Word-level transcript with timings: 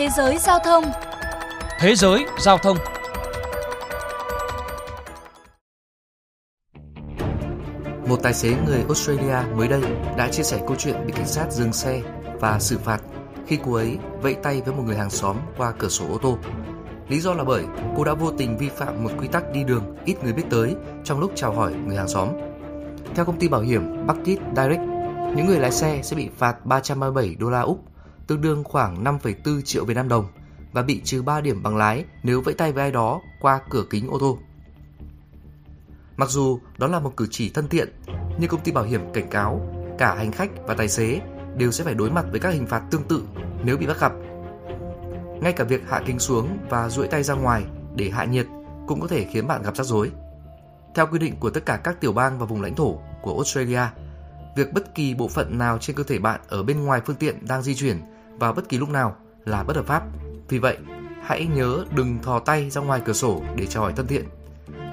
Thế 0.00 0.08
giới 0.16 0.38
giao 0.38 0.58
thông 0.58 0.84
Thế 1.80 1.94
giới 1.94 2.26
giao 2.38 2.58
thông 2.58 2.76
Một 8.08 8.16
tài 8.22 8.34
xế 8.34 8.54
người 8.66 8.84
Australia 8.88 9.36
mới 9.56 9.68
đây 9.68 9.82
đã 10.16 10.28
chia 10.28 10.42
sẻ 10.42 10.60
câu 10.66 10.76
chuyện 10.76 11.06
bị 11.06 11.12
cảnh 11.16 11.26
sát 11.26 11.52
dừng 11.52 11.72
xe 11.72 12.00
và 12.40 12.60
xử 12.60 12.78
phạt 12.78 13.00
khi 13.46 13.58
cô 13.64 13.74
ấy 13.74 13.98
vẫy 14.22 14.34
tay 14.34 14.62
với 14.66 14.74
một 14.74 14.82
người 14.86 14.96
hàng 14.96 15.10
xóm 15.10 15.36
qua 15.56 15.72
cửa 15.78 15.88
sổ 15.88 16.04
ô 16.10 16.18
tô. 16.18 16.38
Lý 17.08 17.20
do 17.20 17.34
là 17.34 17.44
bởi 17.44 17.64
cô 17.96 18.04
đã 18.04 18.14
vô 18.14 18.30
tình 18.30 18.58
vi 18.58 18.68
phạm 18.68 19.04
một 19.04 19.10
quy 19.18 19.28
tắc 19.28 19.52
đi 19.52 19.64
đường 19.64 19.96
ít 20.04 20.24
người 20.24 20.32
biết 20.32 20.44
tới 20.50 20.74
trong 21.04 21.20
lúc 21.20 21.32
chào 21.34 21.52
hỏi 21.52 21.72
người 21.86 21.96
hàng 21.96 22.08
xóm. 22.08 22.28
Theo 23.14 23.24
công 23.24 23.38
ty 23.38 23.48
bảo 23.48 23.60
hiểm 23.60 24.06
Bucket 24.06 24.38
Direct, 24.56 24.82
những 25.36 25.46
người 25.46 25.58
lái 25.58 25.72
xe 25.72 26.00
sẽ 26.02 26.16
bị 26.16 26.28
phạt 26.38 26.66
337 26.66 27.36
đô 27.38 27.50
la 27.50 27.60
Úc, 27.60 27.89
tương 28.30 28.40
đương 28.40 28.64
khoảng 28.64 29.04
5,4 29.04 29.62
triệu 29.62 29.84
Việt 29.84 29.94
Nam 29.94 30.08
đồng 30.08 30.26
và 30.72 30.82
bị 30.82 31.00
trừ 31.04 31.22
3 31.22 31.40
điểm 31.40 31.62
bằng 31.62 31.76
lái 31.76 32.04
nếu 32.22 32.40
vẫy 32.40 32.54
tay 32.54 32.72
với 32.72 32.82
ai 32.82 32.92
đó 32.92 33.20
qua 33.40 33.60
cửa 33.70 33.84
kính 33.90 34.10
ô 34.10 34.18
tô. 34.18 34.38
Mặc 36.16 36.28
dù 36.28 36.60
đó 36.78 36.86
là 36.86 37.00
một 37.00 37.16
cử 37.16 37.26
chỉ 37.30 37.50
thân 37.50 37.68
thiện, 37.68 37.88
nhưng 38.38 38.50
công 38.50 38.60
ty 38.60 38.72
bảo 38.72 38.84
hiểm 38.84 39.12
cảnh 39.12 39.30
cáo 39.30 39.60
cả 39.98 40.14
hành 40.14 40.32
khách 40.32 40.50
và 40.66 40.74
tài 40.74 40.88
xế 40.88 41.20
đều 41.56 41.70
sẽ 41.70 41.84
phải 41.84 41.94
đối 41.94 42.10
mặt 42.10 42.24
với 42.30 42.40
các 42.40 42.54
hình 42.54 42.66
phạt 42.66 42.82
tương 42.90 43.02
tự 43.02 43.22
nếu 43.64 43.76
bị 43.76 43.86
bắt 43.86 44.00
gặp. 44.00 44.12
Ngay 45.40 45.52
cả 45.52 45.64
việc 45.64 45.82
hạ 45.88 46.02
kính 46.06 46.18
xuống 46.18 46.58
và 46.68 46.88
duỗi 46.88 47.08
tay 47.08 47.22
ra 47.22 47.34
ngoài 47.34 47.64
để 47.94 48.10
hạ 48.10 48.24
nhiệt 48.24 48.46
cũng 48.86 49.00
có 49.00 49.06
thể 49.06 49.24
khiến 49.24 49.46
bạn 49.46 49.62
gặp 49.62 49.76
rắc 49.76 49.86
rối. 49.86 50.10
Theo 50.94 51.06
quy 51.06 51.18
định 51.18 51.34
của 51.40 51.50
tất 51.50 51.66
cả 51.66 51.76
các 51.84 52.00
tiểu 52.00 52.12
bang 52.12 52.38
và 52.38 52.46
vùng 52.46 52.62
lãnh 52.62 52.74
thổ 52.74 52.98
của 53.22 53.34
Australia, 53.34 53.82
việc 54.56 54.72
bất 54.72 54.94
kỳ 54.94 55.14
bộ 55.14 55.28
phận 55.28 55.58
nào 55.58 55.78
trên 55.78 55.96
cơ 55.96 56.02
thể 56.02 56.18
bạn 56.18 56.40
ở 56.48 56.62
bên 56.62 56.84
ngoài 56.84 57.00
phương 57.06 57.16
tiện 57.16 57.46
đang 57.46 57.62
di 57.62 57.74
chuyển 57.74 58.00
vào 58.40 58.52
bất 58.52 58.68
kỳ 58.68 58.78
lúc 58.78 58.88
nào 58.88 59.16
là 59.44 59.62
bất 59.62 59.76
hợp 59.76 59.86
pháp. 59.86 60.02
Vì 60.48 60.58
vậy, 60.58 60.78
hãy 61.22 61.46
nhớ 61.54 61.84
đừng 61.94 62.18
thò 62.22 62.38
tay 62.38 62.70
ra 62.70 62.80
ngoài 62.80 63.02
cửa 63.04 63.12
sổ 63.12 63.42
để 63.56 63.66
chào 63.66 63.82
hỏi 63.82 63.92
thân 63.96 64.06
thiện. 64.06 64.24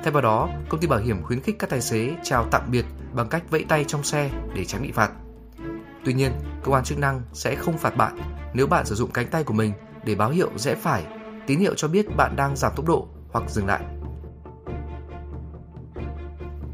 Thay 0.04 0.12
vào 0.12 0.22
đó, 0.22 0.50
công 0.70 0.80
ty 0.80 0.88
bảo 0.88 1.00
hiểm 1.00 1.24
khuyến 1.24 1.42
khích 1.42 1.56
các 1.60 1.70
tài 1.70 1.82
xế 1.82 2.16
chào 2.24 2.46
tạm 2.52 2.62
biệt 2.72 2.86
bằng 3.14 3.28
cách 3.30 3.44
vẫy 3.50 3.66
tay 3.70 3.84
trong 3.84 4.04
xe 4.04 4.30
để 4.56 4.66
tránh 4.66 4.82
bị 4.82 4.92
phạt. 4.92 5.12
Tuy 6.06 6.14
nhiên, 6.14 6.32
cơ 6.64 6.72
quan 6.72 6.84
chức 6.84 7.00
năng 7.00 7.22
sẽ 7.34 7.56
không 7.56 7.78
phạt 7.78 7.98
bạn 7.98 8.18
nếu 8.54 8.68
bạn 8.68 8.86
sử 8.86 8.96
dụng 8.96 9.12
cánh 9.12 9.28
tay 9.28 9.44
của 9.44 9.54
mình 9.54 9.74
để 10.06 10.16
báo 10.16 10.30
hiệu 10.30 10.50
rẽ 10.56 10.76
phải, 10.76 11.06
tín 11.48 11.60
hiệu 11.60 11.74
cho 11.76 11.88
biết 11.88 12.16
bạn 12.18 12.36
đang 12.36 12.56
giảm 12.56 12.72
tốc 12.76 12.86
độ 12.86 13.08
hoặc 13.32 13.50
dừng 13.50 13.68
lại. 13.68 13.82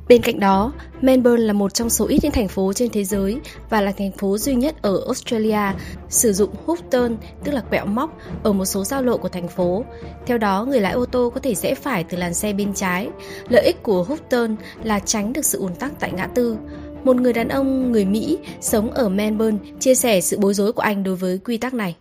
Bên 0.08 0.22
cạnh 0.22 0.40
đó, 0.40 0.74
Melbourne 1.02 1.44
là 1.44 1.54
một 1.54 1.74
trong 1.74 1.90
số 1.90 2.08
ít 2.08 2.20
những 2.24 2.32
thành 2.32 2.48
phố 2.48 2.74
trên 2.74 2.90
thế 2.90 3.04
giới 3.04 3.40
và 3.70 3.82
là 3.82 3.92
thành 3.92 4.12
phố 4.12 4.38
duy 4.38 4.56
nhất 4.56 4.76
ở 4.82 5.02
Australia 5.06 5.80
sử 6.10 6.34
dụng 6.34 6.50
hút 6.66 6.80
turn, 6.92 7.18
tức 7.44 7.52
là 7.52 7.62
quẹo 7.62 7.86
móc, 7.86 8.18
ở 8.44 8.54
một 8.54 8.66
số 8.66 8.84
giao 8.84 9.04
lộ 9.04 9.18
của 9.18 9.30
thành 9.30 9.48
phố. 9.48 9.86
Theo 10.26 10.38
đó, 10.38 10.66
người 10.66 10.82
lái 10.82 10.94
ô 10.94 11.06
tô 11.06 11.32
có 11.36 11.40
thể 11.40 11.56
rẽ 11.56 11.76
phải 11.76 12.04
từ 12.04 12.18
làn 12.18 12.34
xe 12.34 12.54
bên 12.54 12.74
trái. 12.74 13.10
Lợi 13.50 13.64
ích 13.66 13.84
của 13.84 14.04
hút 14.04 14.20
turn 14.30 14.56
là 14.84 15.00
tránh 15.00 15.34
được 15.34 15.46
sự 15.46 15.60
ùn 15.60 15.76
tắc 15.76 16.00
tại 16.00 16.12
ngã 16.12 16.28
tư. 16.28 16.58
Một 17.04 17.16
người 17.16 17.34
đàn 17.34 17.50
ông 17.50 17.92
người 17.92 18.06
Mỹ 18.06 18.38
sống 18.62 18.92
ở 18.92 19.10
Melbourne 19.10 19.58
chia 19.80 19.96
sẻ 19.96 20.22
sự 20.22 20.38
bối 20.40 20.54
rối 20.54 20.74
của 20.74 20.82
anh 20.82 21.04
đối 21.04 21.16
với 21.16 21.38
quy 21.38 21.58
tắc 21.58 21.74
này. 21.74 21.96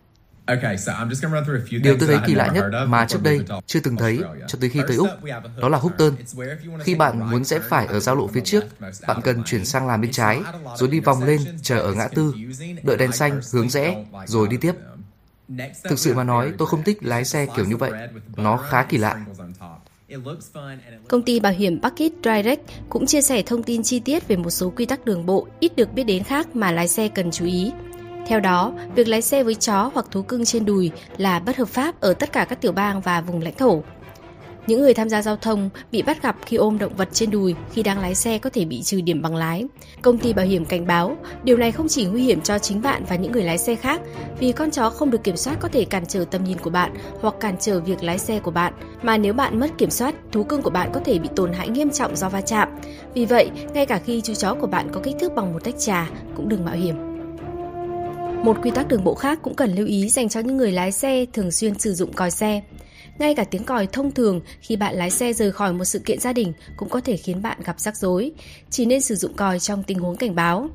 Điều 1.83 1.97
tôi 1.99 2.07
thấy 2.07 2.17
kỳ 2.25 2.35
lạ 2.35 2.51
nhất 2.53 2.65
mà 2.87 3.05
trước 3.05 3.23
đây 3.23 3.39
chưa 3.65 3.79
từng 3.79 3.95
thấy 3.95 4.19
cho 4.47 4.57
tới 4.61 4.69
khi 4.69 4.79
tới 4.87 4.97
Úc, 4.97 5.09
đó 5.61 5.69
là 5.69 5.77
hút 5.77 5.91
tơn. 5.97 6.15
Khi 6.83 6.95
bạn 6.95 7.29
muốn 7.31 7.43
rẽ 7.43 7.59
phải 7.59 7.85
ở 7.85 7.99
giao 7.99 8.15
lộ 8.15 8.27
phía 8.27 8.41
trước, 8.41 8.63
bạn 9.07 9.21
cần 9.23 9.43
chuyển 9.43 9.65
sang 9.65 9.87
làn 9.87 10.01
bên 10.01 10.11
trái, 10.11 10.41
rồi 10.77 10.89
đi 10.89 10.99
vòng 10.99 11.23
lên 11.23 11.41
chờ 11.61 11.79
ở 11.79 11.93
ngã 11.93 12.07
tư, 12.07 12.33
đợi 12.83 12.97
đèn 12.97 13.11
xanh 13.11 13.41
hướng 13.53 13.69
rẽ, 13.69 14.05
rồi 14.25 14.47
đi 14.47 14.57
tiếp. 14.57 14.75
Thực 15.83 15.99
sự 15.99 16.13
mà 16.13 16.23
nói, 16.23 16.53
tôi 16.57 16.67
không 16.67 16.83
thích 16.83 16.97
lái 17.01 17.25
xe 17.25 17.47
kiểu 17.55 17.65
như 17.65 17.77
vậy. 17.77 17.91
Nó 18.35 18.57
khá 18.57 18.83
kỳ 18.83 18.97
lạ. 18.97 19.25
Công 21.07 21.21
ty 21.21 21.39
bảo 21.39 21.53
hiểm 21.53 21.81
Bucket 21.81 22.11
Direct 22.23 22.61
cũng 22.89 23.05
chia 23.05 23.21
sẻ 23.21 23.43
thông 23.45 23.63
tin 23.63 23.83
chi 23.83 23.99
tiết 23.99 24.27
về 24.27 24.35
một 24.35 24.49
số 24.49 24.69
quy 24.69 24.85
tắc 24.85 25.05
đường 25.05 25.25
bộ 25.25 25.47
ít 25.59 25.75
được 25.75 25.93
biết 25.93 26.03
đến 26.03 26.23
khác 26.23 26.55
mà 26.55 26.71
lái 26.71 26.87
xe 26.87 27.07
cần 27.07 27.31
chú 27.31 27.45
ý. 27.45 27.71
Theo 28.27 28.39
đó, 28.39 28.73
việc 28.95 29.07
lái 29.07 29.21
xe 29.21 29.43
với 29.43 29.55
chó 29.55 29.91
hoặc 29.93 30.05
thú 30.11 30.21
cưng 30.21 30.45
trên 30.45 30.65
đùi 30.65 30.91
là 31.17 31.39
bất 31.39 31.57
hợp 31.57 31.67
pháp 31.67 32.01
ở 32.01 32.13
tất 32.13 32.31
cả 32.31 32.45
các 32.45 32.61
tiểu 32.61 32.71
bang 32.71 33.01
và 33.01 33.21
vùng 33.21 33.41
lãnh 33.41 33.55
thổ. 33.55 33.83
Những 34.67 34.81
người 34.81 34.93
tham 34.93 35.09
gia 35.09 35.21
giao 35.21 35.35
thông 35.35 35.69
bị 35.91 36.01
bắt 36.01 36.21
gặp 36.21 36.35
khi 36.45 36.57
ôm 36.57 36.77
động 36.77 36.95
vật 36.95 37.09
trên 37.13 37.31
đùi 37.31 37.55
khi 37.71 37.83
đang 37.83 37.99
lái 37.99 38.15
xe 38.15 38.37
có 38.37 38.49
thể 38.49 38.65
bị 38.65 38.81
trừ 38.81 39.01
điểm 39.01 39.21
bằng 39.21 39.35
lái. 39.35 39.65
Công 40.01 40.17
ty 40.17 40.33
bảo 40.33 40.45
hiểm 40.45 40.65
cảnh 40.65 40.87
báo, 40.87 41.17
điều 41.43 41.57
này 41.57 41.71
không 41.71 41.87
chỉ 41.87 42.05
nguy 42.05 42.23
hiểm 42.23 42.41
cho 42.41 42.59
chính 42.59 42.81
bạn 42.81 43.03
và 43.09 43.15
những 43.15 43.31
người 43.31 43.43
lái 43.43 43.57
xe 43.57 43.75
khác, 43.75 44.01
vì 44.39 44.51
con 44.51 44.71
chó 44.71 44.89
không 44.89 45.11
được 45.11 45.23
kiểm 45.23 45.37
soát 45.37 45.57
có 45.59 45.67
thể 45.67 45.85
cản 45.85 46.05
trở 46.05 46.25
tầm 46.31 46.43
nhìn 46.43 46.57
của 46.57 46.69
bạn 46.69 46.93
hoặc 47.21 47.35
cản 47.39 47.55
trở 47.59 47.79
việc 47.79 48.03
lái 48.03 48.19
xe 48.19 48.39
của 48.39 48.51
bạn, 48.51 48.73
mà 49.01 49.17
nếu 49.17 49.33
bạn 49.33 49.59
mất 49.59 49.77
kiểm 49.77 49.89
soát, 49.89 50.15
thú 50.31 50.43
cưng 50.43 50.61
của 50.61 50.69
bạn 50.69 50.89
có 50.93 50.99
thể 50.99 51.19
bị 51.19 51.29
tổn 51.35 51.53
hại 51.53 51.69
nghiêm 51.69 51.89
trọng 51.89 52.15
do 52.15 52.29
va 52.29 52.41
chạm. 52.41 52.69
Vì 53.13 53.25
vậy, 53.25 53.49
ngay 53.73 53.85
cả 53.85 53.99
khi 54.05 54.21
chú 54.21 54.33
chó 54.33 54.55
của 54.55 54.67
bạn 54.67 54.89
có 54.91 55.01
kích 55.03 55.15
thước 55.19 55.35
bằng 55.35 55.53
một 55.53 55.63
tách 55.63 55.75
trà, 55.79 56.09
cũng 56.35 56.49
đừng 56.49 56.65
mạo 56.65 56.75
hiểm. 56.75 57.12
Một 58.43 58.57
quy 58.61 58.71
tắc 58.71 58.87
đường 58.87 59.03
bộ 59.03 59.15
khác 59.15 59.39
cũng 59.41 59.55
cần 59.55 59.75
lưu 59.75 59.87
ý 59.87 60.09
dành 60.09 60.29
cho 60.29 60.39
những 60.39 60.57
người 60.57 60.71
lái 60.71 60.91
xe 60.91 61.25
thường 61.33 61.51
xuyên 61.51 61.79
sử 61.79 61.93
dụng 61.93 62.13
còi 62.13 62.31
xe. 62.31 62.61
Ngay 63.19 63.35
cả 63.35 63.43
tiếng 63.43 63.63
còi 63.63 63.87
thông 63.87 64.11
thường 64.11 64.41
khi 64.61 64.75
bạn 64.75 64.95
lái 64.95 65.09
xe 65.09 65.33
rời 65.33 65.51
khỏi 65.51 65.73
một 65.73 65.85
sự 65.85 65.99
kiện 65.99 66.19
gia 66.19 66.33
đình 66.33 66.53
cũng 66.77 66.89
có 66.89 67.01
thể 67.01 67.17
khiến 67.17 67.41
bạn 67.41 67.57
gặp 67.65 67.79
rắc 67.79 67.97
rối. 67.97 68.31
Chỉ 68.69 68.85
nên 68.85 69.01
sử 69.01 69.15
dụng 69.15 69.33
còi 69.33 69.59
trong 69.59 69.83
tình 69.83 69.99
huống 69.99 70.15
cảnh 70.15 70.35
báo. 70.35 70.69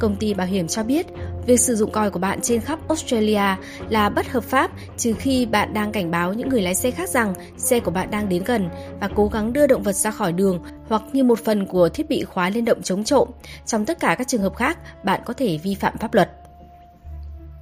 Công 0.00 0.16
ty 0.16 0.34
bảo 0.34 0.46
hiểm 0.46 0.68
cho 0.68 0.82
biết, 0.82 1.06
việc 1.46 1.60
sử 1.60 1.76
dụng 1.76 1.92
còi 1.92 2.10
của 2.10 2.18
bạn 2.18 2.40
trên 2.42 2.60
khắp 2.60 2.88
Australia 2.88 3.56
là 3.88 4.08
bất 4.08 4.28
hợp 4.32 4.44
pháp 4.44 4.70
trừ 4.96 5.14
khi 5.18 5.46
bạn 5.46 5.74
đang 5.74 5.92
cảnh 5.92 6.10
báo 6.10 6.32
những 6.32 6.48
người 6.48 6.62
lái 6.62 6.74
xe 6.74 6.90
khác 6.90 7.08
rằng 7.08 7.34
xe 7.56 7.80
của 7.80 7.90
bạn 7.90 8.10
đang 8.10 8.28
đến 8.28 8.42
gần 8.44 8.68
và 9.00 9.08
cố 9.14 9.28
gắng 9.28 9.52
đưa 9.52 9.66
động 9.66 9.82
vật 9.82 9.92
ra 9.92 10.10
khỏi 10.10 10.32
đường 10.32 10.62
hoặc 10.88 11.02
như 11.12 11.24
một 11.24 11.38
phần 11.44 11.66
của 11.66 11.88
thiết 11.88 12.08
bị 12.08 12.24
khóa 12.24 12.50
lên 12.50 12.64
động 12.64 12.82
chống 12.82 13.04
trộm. 13.04 13.28
Trong 13.66 13.86
tất 13.86 14.00
cả 14.00 14.14
các 14.18 14.28
trường 14.28 14.42
hợp 14.42 14.56
khác, 14.56 14.78
bạn 15.04 15.20
có 15.24 15.32
thể 15.32 15.58
vi 15.62 15.74
phạm 15.74 15.98
pháp 15.98 16.14
luật. 16.14 16.30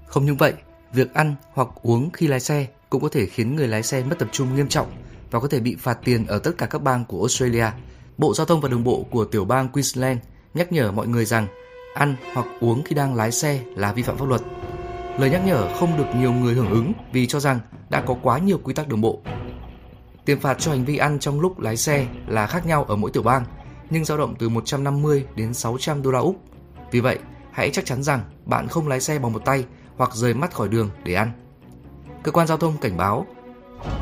Không 0.06 0.26
những 0.26 0.36
vậy, 0.36 0.52
việc 0.92 1.14
ăn 1.14 1.34
hoặc 1.52 1.68
uống 1.82 2.10
khi 2.10 2.26
lái 2.26 2.40
xe 2.40 2.66
cũng 2.90 3.02
có 3.02 3.08
thể 3.08 3.26
khiến 3.26 3.56
người 3.56 3.68
lái 3.68 3.82
xe 3.82 4.02
mất 4.02 4.18
tập 4.18 4.28
trung 4.32 4.54
nghiêm 4.54 4.68
trọng 4.68 4.86
và 5.30 5.40
có 5.40 5.48
thể 5.48 5.60
bị 5.60 5.76
phạt 5.76 5.98
tiền 6.04 6.26
ở 6.26 6.38
tất 6.38 6.50
cả 6.58 6.66
các 6.66 6.82
bang 6.82 7.04
của 7.04 7.18
Australia. 7.18 7.66
Bộ 8.18 8.34
Giao 8.34 8.46
thông 8.46 8.60
và 8.60 8.68
Đường 8.68 8.84
bộ 8.84 9.06
của 9.10 9.24
tiểu 9.24 9.44
bang 9.44 9.68
Queensland 9.68 10.18
nhắc 10.54 10.72
nhở 10.72 10.92
mọi 10.92 11.06
người 11.06 11.24
rằng 11.24 11.46
ăn 11.94 12.16
hoặc 12.34 12.46
uống 12.60 12.82
khi 12.82 12.94
đang 12.94 13.14
lái 13.14 13.32
xe 13.32 13.60
là 13.76 13.92
vi 13.92 14.02
phạm 14.02 14.18
pháp 14.18 14.28
luật. 14.28 14.40
Lời 15.18 15.30
nhắc 15.30 15.42
nhở 15.46 15.74
không 15.74 15.96
được 15.96 16.06
nhiều 16.16 16.32
người 16.32 16.54
hưởng 16.54 16.70
ứng 16.70 16.92
vì 17.12 17.26
cho 17.26 17.40
rằng 17.40 17.60
đã 17.90 18.00
có 18.00 18.16
quá 18.22 18.38
nhiều 18.38 18.58
quy 18.64 18.74
tắc 18.74 18.88
đường 18.88 19.00
bộ. 19.00 19.20
Tiền 20.24 20.40
phạt 20.40 20.56
cho 20.58 20.70
hành 20.70 20.84
vi 20.84 20.96
ăn 20.96 21.18
trong 21.18 21.40
lúc 21.40 21.60
lái 21.60 21.76
xe 21.76 22.06
là 22.26 22.46
khác 22.46 22.66
nhau 22.66 22.84
ở 22.84 22.96
mỗi 22.96 23.10
tiểu 23.10 23.22
bang, 23.22 23.44
nhưng 23.90 24.04
dao 24.04 24.18
động 24.18 24.34
từ 24.38 24.48
150 24.48 25.26
đến 25.36 25.54
600 25.54 26.02
đô 26.02 26.10
la 26.10 26.18
Úc. 26.18 26.36
Vì 26.90 27.00
vậy, 27.00 27.18
hãy 27.52 27.70
chắc 27.70 27.84
chắn 27.84 28.02
rằng 28.02 28.20
bạn 28.44 28.68
không 28.68 28.88
lái 28.88 29.00
xe 29.00 29.18
bằng 29.18 29.32
một 29.32 29.44
tay 29.44 29.64
hoặc 29.96 30.14
rời 30.14 30.34
mắt 30.34 30.54
khỏi 30.54 30.68
đường 30.68 30.90
để 31.04 31.14
ăn. 31.14 31.30
Cơ 32.22 32.32
quan 32.32 32.46
giao 32.46 32.58
thông 32.58 32.76
cảnh 32.80 32.96
báo, 32.96 33.26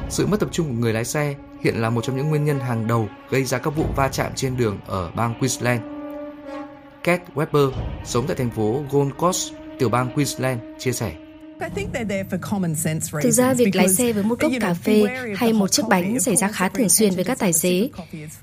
sự 0.08 0.26
mất 0.26 0.40
tập 0.40 0.48
trung 0.52 0.66
của 0.66 0.74
người 0.74 0.92
lái 0.92 1.04
xe 1.04 1.34
hiện 1.60 1.74
là 1.74 1.90
một 1.90 2.04
trong 2.04 2.16
những 2.16 2.28
nguyên 2.28 2.44
nhân 2.44 2.60
hàng 2.60 2.86
đầu 2.86 3.08
gây 3.30 3.44
ra 3.44 3.58
các 3.58 3.70
vụ 3.76 3.84
va 3.96 4.08
chạm 4.08 4.32
trên 4.34 4.56
đường 4.56 4.78
ở 4.86 5.10
bang 5.16 5.34
Queensland. 5.40 5.82
Kate 7.04 7.24
Webber, 7.34 7.70
sống 8.04 8.24
tại 8.26 8.36
thành 8.36 8.50
phố 8.50 8.82
Gold 8.90 9.12
Coast, 9.18 9.52
tiểu 9.78 9.88
bang 9.88 10.14
Queensland, 10.14 10.60
chia 10.78 10.92
sẻ. 10.92 11.14
Thực 13.22 13.30
ra 13.30 13.54
việc 13.54 13.76
lái 13.76 13.88
xe 13.88 14.12
với 14.12 14.22
một 14.24 14.40
cốc 14.40 14.52
cà 14.60 14.74
phê 14.74 15.04
hay 15.36 15.52
một 15.52 15.68
chiếc 15.68 15.82
bánh 15.88 16.20
xảy 16.20 16.36
ra 16.36 16.48
khá 16.48 16.68
thường 16.68 16.88
xuyên 16.88 17.14
với 17.14 17.24
các 17.24 17.38
tài 17.38 17.52
xế. 17.52 17.88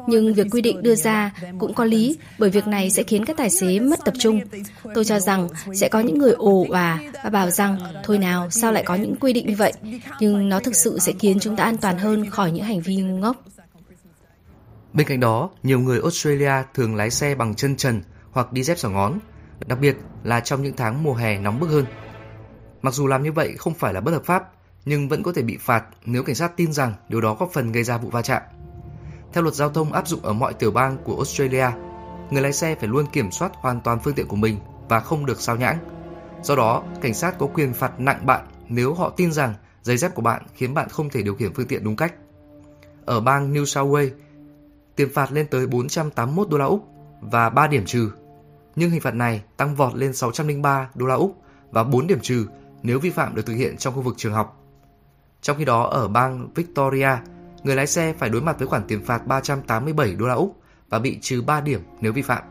Nhưng 0.08 0.34
việc 0.34 0.48
quy 0.52 0.62
định 0.62 0.82
đưa 0.82 0.96
ra 0.96 1.34
cũng 1.60 1.74
có 1.74 1.86
lý 1.86 2.18
bởi 2.40 2.50
việc 2.50 2.68
này 2.68 2.92
sẽ 2.92 3.04
khiến 3.04 3.26
các 3.26 3.38
tài 3.38 3.50
xế 3.50 3.80
mất 3.80 4.00
tập 4.06 4.14
trung. 4.20 4.42
Tôi 4.96 5.06
cho 5.06 5.20
rằng 5.20 5.48
sẽ 5.74 5.90
có 5.90 6.00
những 6.00 6.18
người 6.18 6.32
ồ 6.32 6.66
òa 6.70 7.00
và 7.24 7.30
bảo 7.30 7.50
rằng 7.50 7.78
thôi 8.04 8.18
nào 8.18 8.50
sao 8.50 8.72
lại 8.72 8.84
có 8.86 8.96
những 8.96 9.16
quy 9.16 9.34
định 9.34 9.48
như 9.48 9.56
vậy. 9.56 9.74
Nhưng 10.20 10.50
nó 10.50 10.60
thực 10.60 10.76
sự 10.76 11.00
sẽ 11.00 11.14
khiến 11.20 11.40
chúng 11.40 11.56
ta 11.56 11.64
an 11.64 11.78
toàn 11.78 11.98
hơn 11.98 12.30
khỏi 12.30 12.52
những 12.52 12.66
hành 12.66 12.82
vi 12.82 12.96
ngu 12.96 13.18
ngốc. 13.18 13.44
Bên 14.94 15.08
cạnh 15.08 15.20
đó, 15.20 15.50
nhiều 15.64 15.80
người 15.80 16.00
Australia 16.02 16.54
thường 16.74 16.96
lái 16.96 17.10
xe 17.10 17.36
bằng 17.36 17.56
chân 17.56 17.76
trần 17.76 18.02
hoặc 18.32 18.54
đi 18.54 18.64
dép 18.64 18.80
sỏ 18.80 18.90
ngón, 18.90 19.20
đặc 19.68 19.80
biệt 19.82 19.98
là 20.24 20.40
trong 20.40 20.64
những 20.64 20.76
tháng 20.78 21.04
mùa 21.04 21.14
hè 21.14 21.40
nóng 21.40 21.60
bức 21.60 21.70
hơn. 21.70 21.86
Mặc 22.82 22.94
dù 22.94 23.08
làm 23.08 23.24
như 23.24 23.32
vậy 23.32 23.56
không 23.58 23.74
phải 23.74 23.94
là 23.94 24.02
bất 24.02 24.12
hợp 24.12 24.26
pháp, 24.26 24.52
nhưng 24.86 25.10
vẫn 25.10 25.24
có 25.24 25.34
thể 25.34 25.42
bị 25.42 25.58
phạt 25.58 25.84
nếu 26.06 26.24
cảnh 26.24 26.36
sát 26.36 26.58
tin 26.58 26.74
rằng 26.74 26.94
điều 27.10 27.22
đó 27.22 27.36
góp 27.40 27.50
phần 27.54 27.72
gây 27.72 27.84
ra 27.84 27.98
vụ 27.98 28.10
va 28.10 28.22
chạm. 28.22 28.42
Theo 29.34 29.44
luật 29.44 29.56
giao 29.56 29.70
thông 29.70 29.94
áp 29.94 30.08
dụng 30.08 30.22
ở 30.22 30.34
mọi 30.34 30.54
tiểu 30.54 30.72
bang 30.72 30.98
của 31.04 31.16
Australia, 31.16 31.68
người 32.32 32.42
lái 32.42 32.54
xe 32.54 32.76
phải 32.76 32.88
luôn 32.88 33.06
kiểm 33.06 33.32
soát 33.32 33.52
hoàn 33.56 33.82
toàn 33.82 34.00
phương 34.00 34.14
tiện 34.14 34.28
của 34.28 34.36
mình 34.36 34.58
và 34.90 35.00
không 35.00 35.26
được 35.26 35.42
sao 35.42 35.56
nhãng. 35.56 35.78
Do 36.44 36.56
đó, 36.56 36.84
cảnh 37.02 37.14
sát 37.14 37.36
có 37.40 37.48
quyền 37.48 37.74
phạt 37.74 38.00
nặng 38.00 38.26
bạn 38.26 38.48
nếu 38.68 38.94
họ 38.94 39.10
tin 39.10 39.32
rằng 39.32 39.54
giấy 39.82 39.98
dép 39.98 40.16
của 40.16 40.22
bạn 40.22 40.44
khiến 40.56 40.74
bạn 40.74 40.90
không 40.90 41.10
thể 41.10 41.22
điều 41.22 41.36
khiển 41.36 41.54
phương 41.54 41.68
tiện 41.68 41.84
đúng 41.84 41.96
cách. 41.96 42.14
Ở 43.06 43.22
bang 43.22 43.54
New 43.54 43.66
South 43.66 43.90
Wales, 43.92 44.10
tiền 44.96 45.10
phạt 45.14 45.32
lên 45.32 45.48
tới 45.48 45.68
481 45.68 46.50
đô 46.50 46.58
la 46.58 46.66
Úc 46.66 46.88
và 47.22 47.50
3 47.50 47.68
điểm 47.68 47.86
trừ. 47.86 48.12
Nhưng 48.76 48.92
hình 48.92 49.02
phạt 49.02 49.14
này 49.14 49.44
tăng 49.58 49.76
vọt 49.76 49.96
lên 49.96 50.14
603 50.14 50.90
đô 50.96 51.06
la 51.06 51.16
Úc 51.16 51.42
và 51.72 51.84
4 51.84 52.08
điểm 52.08 52.20
trừ 52.22 52.46
nếu 52.84 53.00
vi 53.00 53.10
phạm 53.10 53.36
được 53.36 53.46
thực 53.46 53.54
hiện 53.54 53.78
trong 53.78 53.96
khu 53.96 54.02
vực 54.02 54.16
trường 54.18 54.34
học. 54.34 54.58
Trong 55.42 55.58
khi 55.58 55.66
đó 55.66 55.84
ở 55.84 56.08
bang 56.08 56.50
Victoria, 56.56 57.10
người 57.64 57.76
lái 57.76 57.88
xe 57.88 58.14
phải 58.14 58.30
đối 58.30 58.42
mặt 58.42 58.60
với 58.60 58.68
khoản 58.68 58.84
tiền 58.88 59.06
phạt 59.06 59.28
387 59.28 60.16
đô 60.16 60.28
la 60.28 60.34
Úc 60.34 60.62
và 60.90 61.00
bị 61.00 61.20
trừ 61.22 61.42
3 61.42 61.62
điểm 61.62 61.82
nếu 62.02 62.14
vi 62.14 62.22
phạm. 62.22 62.44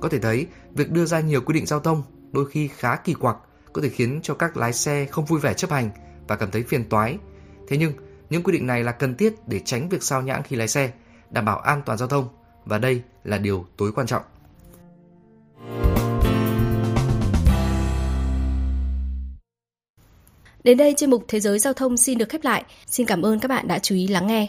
Có 0.00 0.08
thể 0.08 0.18
thấy, 0.18 0.46
việc 0.72 0.90
đưa 0.90 1.04
ra 1.04 1.20
nhiều 1.20 1.40
quy 1.40 1.54
định 1.54 1.66
giao 1.66 1.80
thông 1.80 2.02
đôi 2.32 2.50
khi 2.50 2.68
khá 2.68 2.96
kỳ 2.96 3.14
quặc, 3.14 3.36
có 3.72 3.82
thể 3.82 3.88
khiến 3.88 4.20
cho 4.22 4.34
các 4.34 4.56
lái 4.56 4.72
xe 4.72 5.06
không 5.10 5.24
vui 5.24 5.40
vẻ 5.40 5.54
chấp 5.54 5.70
hành 5.70 5.90
và 6.28 6.36
cảm 6.36 6.50
thấy 6.50 6.62
phiền 6.62 6.88
toái. 6.88 7.18
Thế 7.68 7.76
nhưng, 7.76 7.92
những 8.30 8.42
quy 8.42 8.52
định 8.52 8.66
này 8.66 8.84
là 8.84 8.92
cần 8.92 9.16
thiết 9.16 9.48
để 9.48 9.60
tránh 9.64 9.88
việc 9.88 10.02
sao 10.02 10.22
nhãng 10.22 10.42
khi 10.42 10.56
lái 10.56 10.68
xe, 10.68 10.92
đảm 11.30 11.44
bảo 11.44 11.58
an 11.58 11.82
toàn 11.86 11.98
giao 11.98 12.08
thông 12.08 12.28
và 12.64 12.78
đây 12.78 13.02
là 13.24 13.38
điều 13.38 13.66
tối 13.76 13.92
quan 13.94 14.06
trọng. 14.06 14.22
Đến 20.64 20.78
đây 20.78 20.94
chuyên 20.96 21.10
mục 21.10 21.24
Thế 21.28 21.40
giới 21.40 21.58
giao 21.58 21.72
thông 21.72 21.96
xin 21.96 22.18
được 22.18 22.28
khép 22.28 22.44
lại. 22.44 22.64
Xin 22.86 23.06
cảm 23.06 23.22
ơn 23.22 23.38
các 23.38 23.48
bạn 23.48 23.68
đã 23.68 23.78
chú 23.78 23.94
ý 23.94 24.06
lắng 24.06 24.26
nghe. 24.26 24.48